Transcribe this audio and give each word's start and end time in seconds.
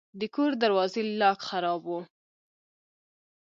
د 0.19 0.21
کور 0.35 0.51
د 0.55 0.59
دروازې 0.63 1.01
لاک 1.19 1.39
خراب 1.49 1.81
و. 1.87 1.91